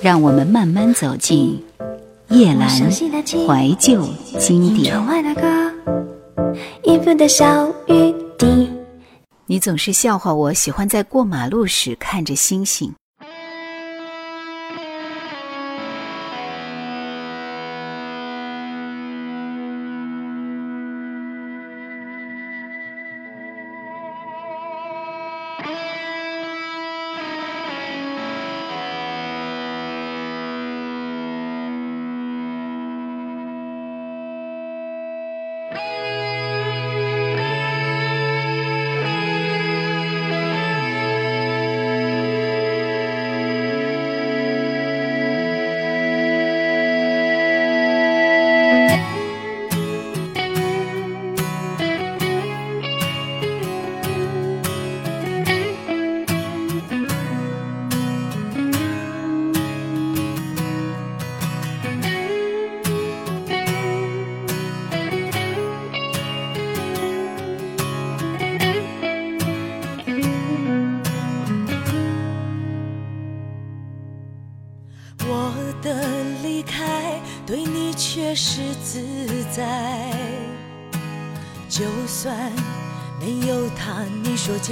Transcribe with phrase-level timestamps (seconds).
[0.00, 1.62] 让我们慢慢走进
[2.28, 4.06] 夜阑怀旧
[4.38, 4.94] 经典。
[9.46, 12.92] 你总是笑话我喜欢在过马路时看着星星。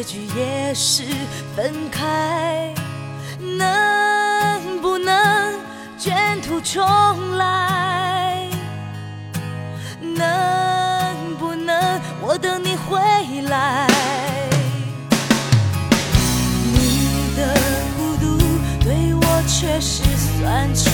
[0.00, 1.02] 结局也是
[1.54, 2.72] 分开，
[3.58, 5.52] 能不能
[5.98, 8.48] 卷土重来？
[10.00, 12.98] 能不能我等你回
[13.50, 13.86] 来？
[16.72, 17.54] 你的
[17.98, 18.38] 孤独
[18.82, 20.02] 对我却是
[20.40, 20.88] 算出。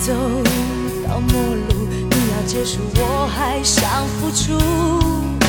[0.00, 0.14] 走
[1.06, 5.41] 到末路，你要结束，我还想付出。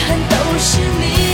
[0.00, 1.29] 遗憾都是你。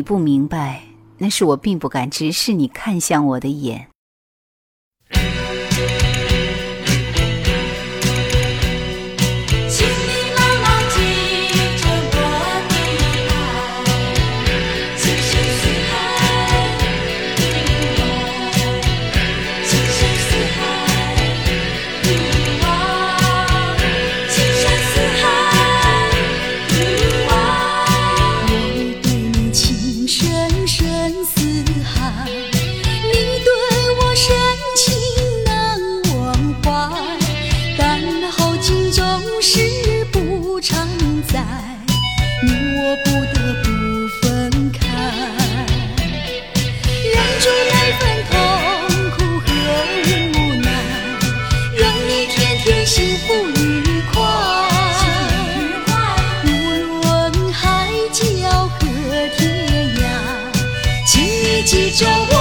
[0.00, 0.80] 你不明白，
[1.18, 3.86] 那是我并不敢直视你看向我的眼。
[53.26, 54.20] 不愉快。
[56.44, 56.48] 无
[57.02, 58.22] 论海角
[58.68, 58.78] 和
[59.36, 60.02] 天涯
[61.06, 62.39] 请你记住我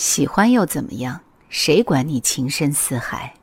[0.00, 1.20] 喜欢又怎么样？
[1.50, 3.34] 谁管你情深似海？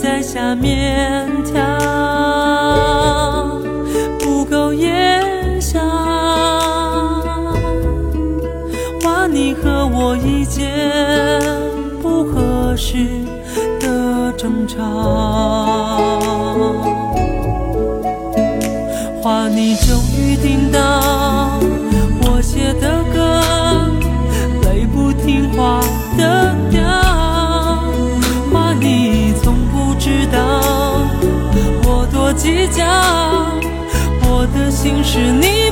[0.00, 1.60] 在下面跳，
[4.20, 5.82] 不够眼香。
[9.02, 10.70] 画你和我一见
[12.00, 13.08] 不合适
[13.80, 14.78] 的争吵，
[19.20, 20.78] 画你终于听到
[34.22, 35.67] 我的心是你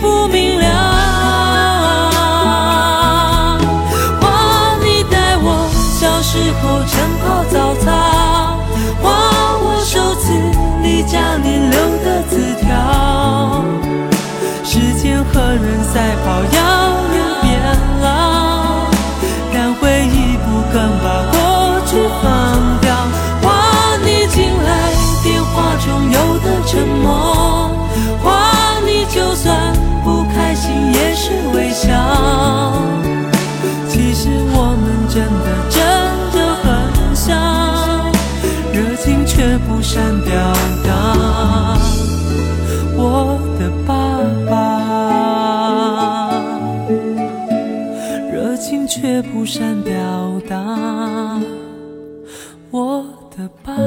[0.00, 0.59] 不明
[33.88, 35.78] 其实我们真的真
[36.32, 36.66] 的很
[37.14, 37.28] 像，
[38.72, 40.30] 热情却不善表
[40.84, 40.88] 达，
[42.96, 43.90] 我的爸
[44.50, 44.52] 爸，
[48.32, 49.92] 热情却不善表
[50.48, 50.56] 达，
[52.70, 53.04] 我
[53.36, 53.79] 的爸。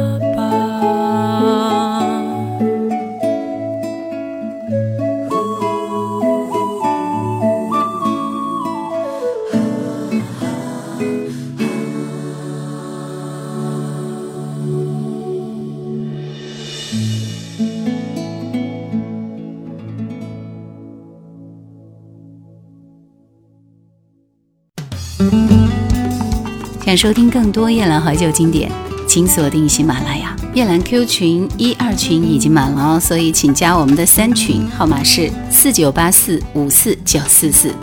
[26.95, 28.71] 收听更多夜兰怀旧经典，
[29.07, 30.35] 请锁定喜马拉雅。
[30.53, 37.73] 夜兰 Q 群一二群已经满了哦，所以请加我们的三群，号码是四九八四五四九四四。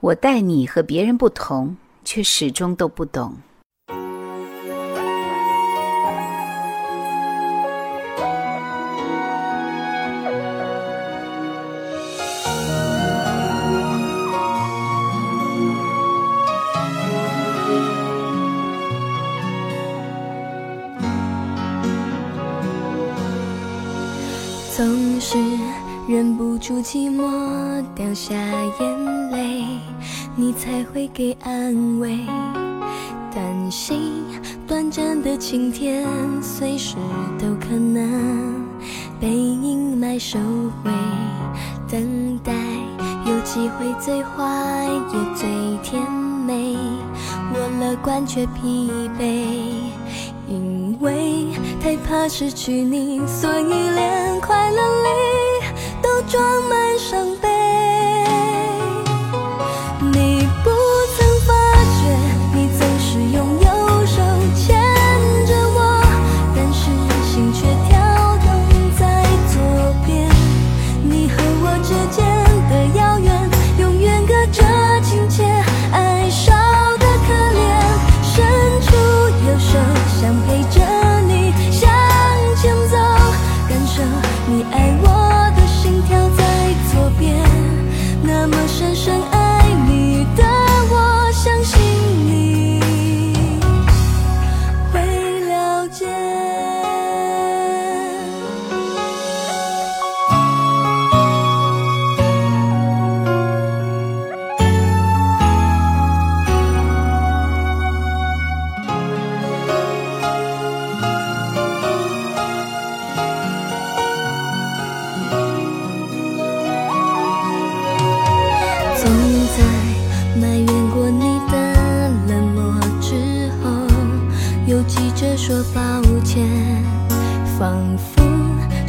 [0.00, 3.34] 我待你和别人不同，却始终都不懂。
[26.82, 29.64] 寂寞，掉下眼泪，
[30.34, 32.18] 你才会给安慰。
[33.32, 34.24] 担心
[34.66, 36.04] 短暂的晴天，
[36.42, 36.96] 随时
[37.38, 38.66] 都可能
[39.20, 40.38] 被阴霾收
[40.82, 40.90] 回。
[41.88, 42.52] 等待
[43.26, 45.48] 有机会，最坏也最
[45.84, 46.02] 甜
[46.46, 46.76] 美。
[47.54, 49.54] 我乐观却疲惫，
[50.48, 51.46] 因为
[51.80, 55.41] 太怕失去你，所以连快乐里。
[56.32, 57.48] 装满伤悲，
[60.00, 60.70] 你不
[61.14, 61.52] 曾发
[61.84, 62.08] 觉，
[62.54, 63.66] 你总是用右
[64.06, 64.16] 手
[64.56, 64.80] 牵
[65.46, 66.02] 着我，
[66.56, 66.88] 但是
[67.30, 67.98] 心却跳
[68.38, 68.48] 动
[68.98, 69.22] 在
[69.52, 69.60] 左
[70.06, 70.26] 边。
[71.04, 72.24] 你和我之间
[72.70, 74.64] 的遥远，永远隔着
[75.02, 75.44] 亲切，
[75.92, 76.50] 爱少
[76.96, 77.60] 的可怜，
[78.22, 78.42] 伸
[78.80, 78.88] 出
[79.44, 79.76] 右手
[80.18, 80.80] 想陪着
[81.28, 81.90] 你向
[82.56, 82.96] 前走，
[83.68, 84.02] 感受
[84.46, 85.21] 你爱我。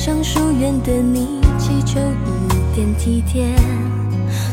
[0.05, 3.47] 常疏远的你，祈求一点体贴，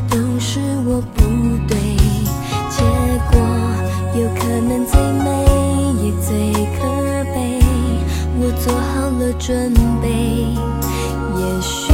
[0.08, 1.24] 都是我不
[1.66, 1.76] 对。
[2.70, 2.84] 结
[3.32, 3.40] 果
[4.14, 5.44] 有可能最美
[6.04, 6.86] 也最可
[7.34, 7.58] 悲，
[8.38, 10.08] 我做好了准备。
[11.36, 11.92] 也许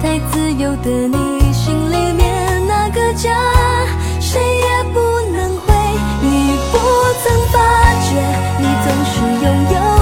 [0.00, 3.34] 太自由的你，心里面那个家，
[4.20, 5.00] 谁也不
[5.36, 5.74] 能回。
[6.22, 6.78] 你不
[7.24, 7.58] 曾发
[8.04, 8.14] 觉，
[8.60, 9.95] 你总是拥有。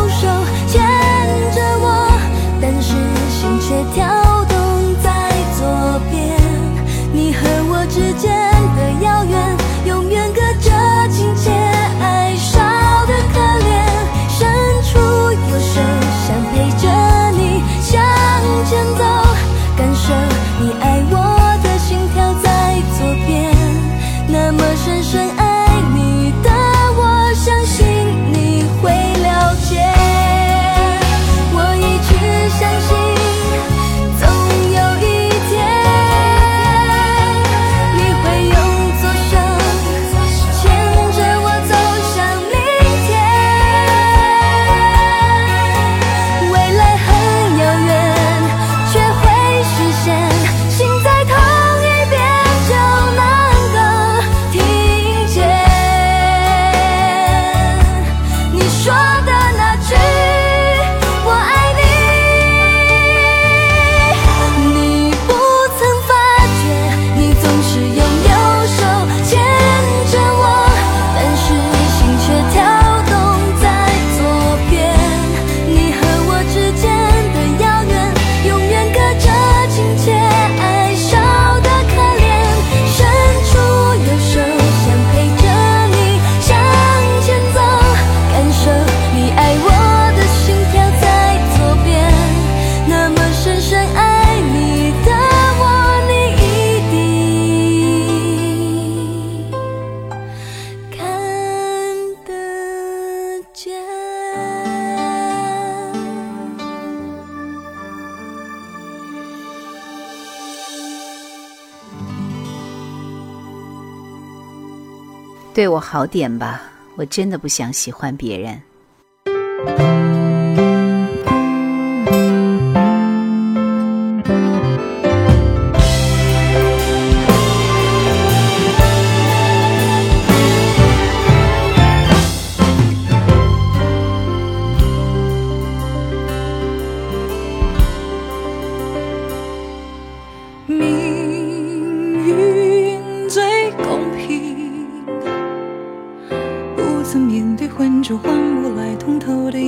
[115.55, 116.61] 对我好点吧
[116.97, 118.61] 我真的不想喜欢别人。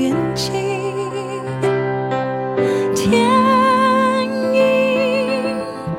[0.07, 0.53] 眼睛
[2.95, 3.21] 天
[4.55, 4.57] 阴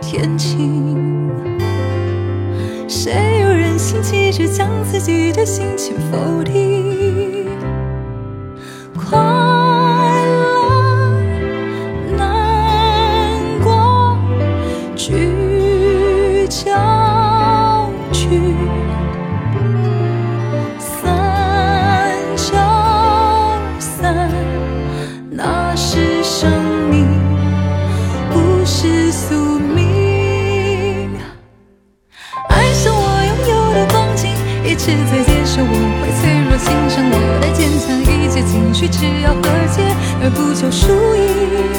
[0.01, 1.29] 天晴，
[2.87, 6.66] 谁又忍心急着将自己的心情否定？
[38.77, 39.81] 去只要和解
[40.21, 41.76] 而不求输赢。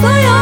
[0.00, 0.35] 所有